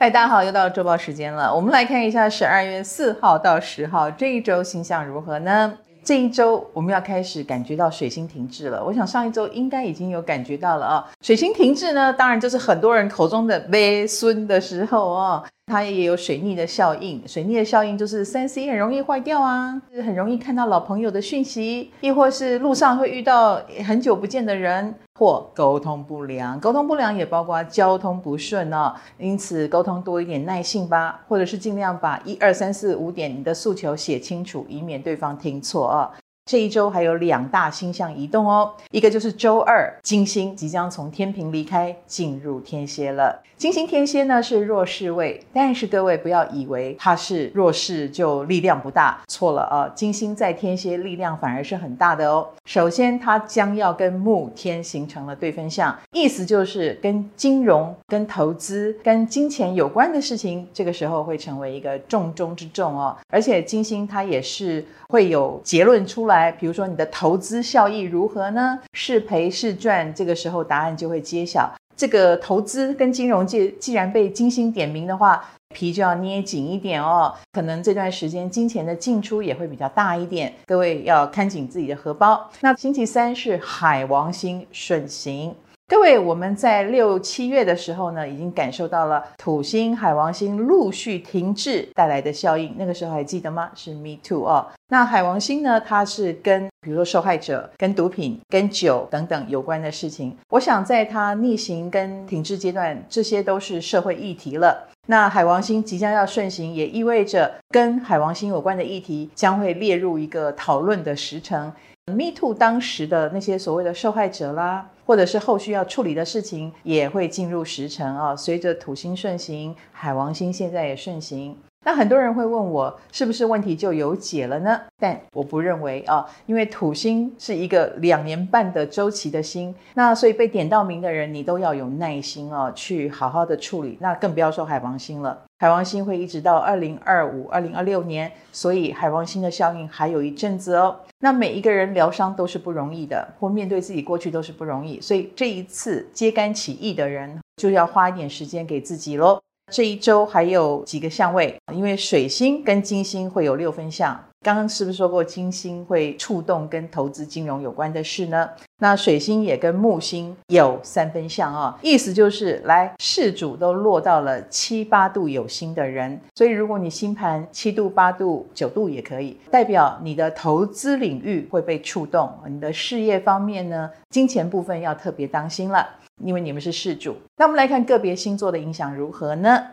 [0.00, 1.52] 嗨，大家好，又到周报时间了。
[1.52, 5.76] 我们来看一下十二月四号到十号这一周星象如何呢？
[6.04, 8.82] 这一周我们要开始感觉到水星停滞了。
[8.84, 11.10] 我想上一周应该已经有感觉到了啊。
[11.20, 15.44] 水星停滞呢，当然就是很多人口中的悲孙的时候哦。
[15.70, 26.60] 它也有水逆的效应，水逆的效应就是三 C 很容易坏掉啊，很容易看到老朋友的讯息，亦或是路上会遇到很久不见的人，或沟通不良。
[26.60, 36.14] 沟通不良也包括交通不顺哦，因此沟通多一点耐性吧，或者是尽量把一二三四五点你的诉求写清楚，以免对方听错啊。
[36.48, 43.42] 这一周还有两大星象移动哦，一个就是周二，金星即将从天平离开，进入天蝎了。
[43.58, 49.92] 金星天蝎呢是弱势位，但是各位不要以为它是弱势就力量不大，错了啊！
[49.94, 52.46] 金星在天蝎力量反而是很大的哦。
[52.64, 63.14] 首先，它将要跟木天形成了对分相，意思就是跟金融、跟投资、跟金钱有关的事情，这个时候会成为一个重中之重哦。
[63.28, 66.37] 而且金星它也是会有结论出来。
[66.38, 68.78] 来，比如说你的投资效益如何呢？
[68.92, 70.14] 是赔是赚？
[70.14, 71.68] 这个时候答案就会揭晓。
[71.96, 75.44] 这个投资跟金融界既然被金星点名的话，
[75.74, 77.34] 皮就要捏紧一点哦。
[77.52, 82.48] 可能这段时间金钱的进出也会比较大一点，各位要看紧自己的荷包。
[82.60, 85.52] 那星期三是海王星顺行。
[85.90, 92.74] 各位，我们在六七月的时候呢，已经感受到了土星、海王星陆续停滞带来的效应。
[92.76, 93.70] 那个时候还记得吗？
[93.74, 94.66] 是 Me Too 哦。
[94.90, 100.36] 那海王星呢，它是跟比如说受害者、跟毒品、跟酒等等有关的事情。
[100.50, 104.88] 我想在它逆行跟停滞阶段，这些都是社会议题了。
[105.06, 111.72] 那海王星即将要顺行，也意味着跟海王星有关的议题将会列入一个讨论的时程。
[112.08, 118.34] Me Too 当时的那些所谓的受害者啦，或者是后续要处理的事情，也会进入时辰啊。
[118.34, 121.56] 随着土星顺行，海王星现在也顺行。
[121.84, 124.78] 那很多人会问我，是不是问题就有解了呢？
[124.98, 133.96] 但我不认为啊，因为土星是一个两年半的周期的星，那所以被点到名的人，你都要有耐心啊，去好好的处理。
[134.00, 140.94] 那更不要说海王星了，海王星会一直到二零二五、二零二六年，所以海王星的效应还有一阵子哦。
[141.20, 149.40] 那每一个人疗伤都是不容易的，或面对自己过去都是不容易，所以这一次揭竿起义的人，就要花一点时间给自己喽。
[149.70, 154.18] 这一周还有几个相位，因为水星跟金星会有六分相。
[154.40, 158.48] 刚刚是不是说过金星会触动跟投资金融有关的事呢？
[158.78, 175.84] 那水星也跟木星有三分相啊、意思就是来事主都落到了七八度有星的人，所以如果你星盘七度、八度、九度也可以，代表你的投资领域会被触动，你的事业方面呢，金钱部分要特别当心了。
[176.24, 179.66] 因为你们是事主，那我们来看个别星座的影响如何呢？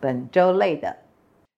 [0.00, 0.96] 本周类的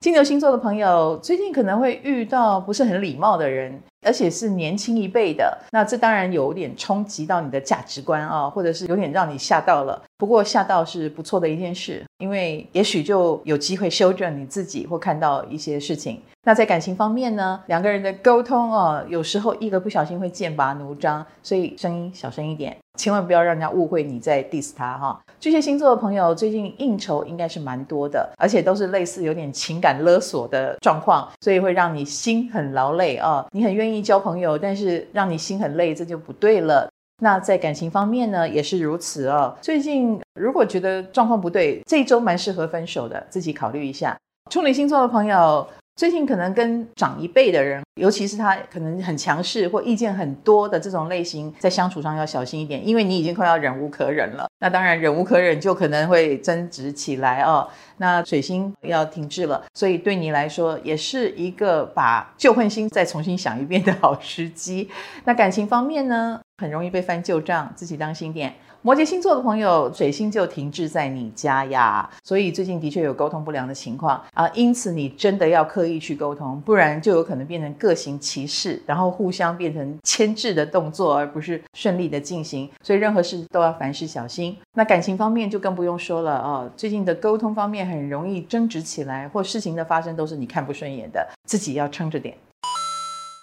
[0.00, 10.02] 金牛星座的朋友，最近可能会遇到不是很礼貌的人，而且是年轻一辈的，那这当然有点冲击到你的价值观啊，或者是有点让你吓到了。
[10.18, 16.20] 不过吓到是不错的一件事，因为也许就有机会修正你自己或看到一些事情。
[16.44, 22.76] 那在感情方面呢，两个人的沟通哦，有时候一个不小心会剑拔弩张，所以声音小声一点。
[22.98, 25.18] 千万不要让人家误会你在 diss 他哈。
[25.40, 33.46] 巨蟹星座的朋友最近应酬应该是蛮多的，而且都是类似有点情感勒索的状况，所以会让你心很劳累啊。
[33.52, 36.88] 你很愿意交朋友，但是让你心很累，这就不对了。
[37.22, 39.56] 那在感情方面呢，也是如此哦。
[39.60, 44.16] 最近如果觉得状况不对，这一周蛮适合分手的，自己考虑一下。
[44.50, 45.66] 处女星座的朋友。
[45.94, 54.46] 最近可能跟长一辈的人，尤其是他可能很强势或意见很多的这种类型，在相处上要小心一点，因为你已经快要忍无可忍了。
[54.60, 57.68] 那当然，忍无可忍就可能会争执起来哦。
[57.98, 64.88] 那水星要停滞了，所以对你来说也是一个把旧恨心再重新想一遍的好时机。
[65.26, 68.54] 那感情方面呢，很容易被翻旧账，自己当心点。
[68.84, 82.68] 摩羯星座的朋友，水星就停滞在你家呀，所以最近的确有沟通不良的情况啊，因此你真的要刻意去沟通，不然就有可能变成各行其事，然后互相变成牵制的动作，而不是顺利的进行。
[82.82, 84.56] 所以任何事都要凡事小心。
[84.74, 92.36] 那感情方面就更不用说了啊，最近的沟通方面很容易争执起来，或事情的发生都是你看不顺眼的，自己要撑着点。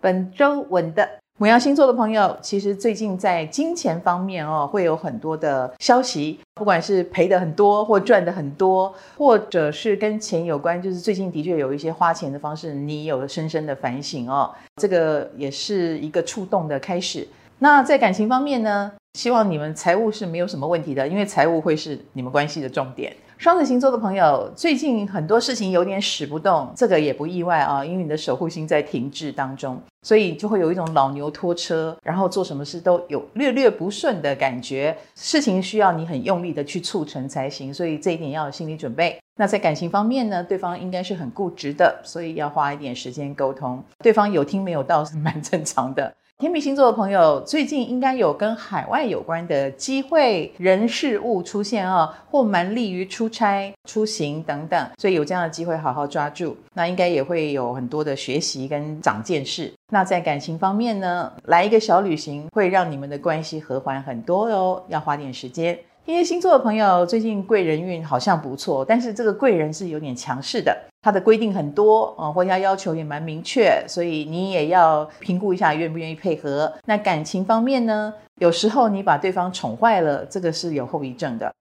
[0.00, 1.19] 本周稳的。
[1.40, 17.26] 牡羊星座的朋友，其实最近在金钱方面哦，会有很多的消息，不管是赔的很多，或赚的很多，或者是跟钱有关，就是最近的确有一些花钱的方式，你有了深深的反省哦，这个也是一个触动的开始。
[17.58, 23.16] 那在感情方面呢，希望你们财务是没有什么问题的，因为财务会是你们关系的重点。
[23.40, 34.94] 双子星座的朋友，最近很多事情有点使不动，这个也不意外啊，因为你的守护星在停滞当中，所以就会有一种老牛拖车，然后做什么事都有略略不顺的感觉。
[35.14, 39.18] 事情需要你很用力的去促成才行，所以这一点要有心理准备。
[39.36, 43.82] 那在感情方面呢，对方应该是很固执的，所以要花一点时间沟通。
[44.00, 46.14] 对方有听没有到是蛮正常的。
[46.40, 56.56] 天秤星座的朋友，最近应该有跟海外有关的机会、人事物出现啊，或蛮利于出差、出行等等，所以有这样的机会好好抓住。
[56.72, 59.70] 那应该也会有很多的学习跟长见识。
[59.92, 65.78] 那在感情方面呢，来一个小旅行会让你们的关系和缓很多哦，要花点时间。
[66.10, 70.76] 天蝎星座的朋友，最近贵人运好像不错，但是这个贵人是有点强势的。
[71.02, 76.72] 他的规定很多啊，或者要求也蛮明确，所以你也要评估一下愿不愿意配合。
[76.84, 81.54] 那感情方面呢，有时候你把对方宠坏了，这个是有后遗症的。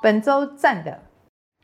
[0.00, 0.96] 本周赞的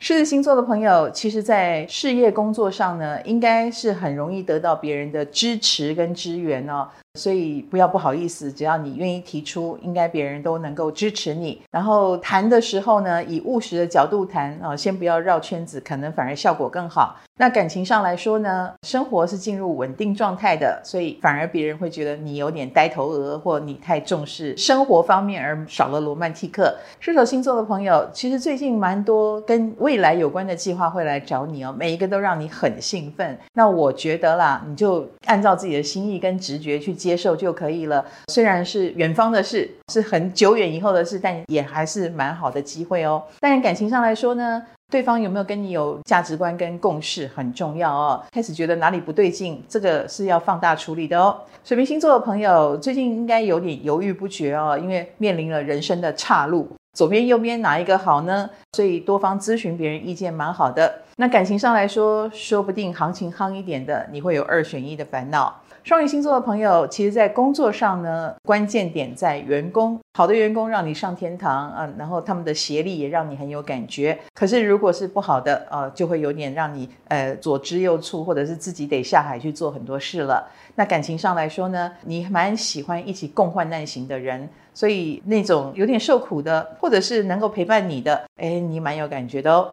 [0.01, 6.89] 狮子星座的朋友，其实在事业工作上呢，应该是很容易得到别人的支持跟支援哦。
[7.15, 11.61] 所以不要不好意思，只要你愿意提出，应该别人都能够支持你。
[11.69, 17.17] 然后谈的时候呢，以务实的角度谈啊，先不要绕圈子，可能反而效果更好。
[17.37, 26.73] 那感情上来说呢，生活是进入稳定状态的，所以反而别人会觉得你有点呆头鹅，或你太重视生活方面而少了罗曼蒂克。
[27.01, 33.37] 射手星座的朋友，其实最近蛮多跟未来有关的计划会来找你哦，每一个都让你很兴奋。
[33.55, 37.00] 那我觉得啦，你就按照自己的心意跟直觉去。
[37.01, 38.05] 接受就可以了。
[38.29, 43.23] 虽然是远方的事，是很久远以后的事，但也还是蛮好的机会哦。
[43.41, 48.23] 但感情上来说呢，对方有没有跟你有价值观跟共识很重要哦。
[48.31, 51.41] 开始觉得哪里不对劲，这个是要放大处理的哦。
[51.65, 58.49] 水瓶星座的朋友最近应该有点犹豫不决哦，因为面临了人生的岔路，左边右边哪一个好呢？
[58.73, 61.03] 所以多方咨询别人意见蛮好的。
[61.17, 65.61] 那感情上来说，说不定行情夯一点的，你会有二选一的烦恼。
[65.83, 69.99] 双鱼星座的朋友，其实，在工作上呢，关键点在员工。
[70.21, 74.19] 好的员工让你上天堂啊，然后他们的协力也让你很有感觉。
[74.35, 80.47] 可是，如果是不好的，呃，就会有点让你呃左支右绌，或者是自己得下海去做很多事了。
[80.75, 89.73] 那感情上来说呢，你蛮喜欢一起共患难型的人，所以那种有点受苦的，或者是能够陪伴你的，哎，你蛮有感觉的哦。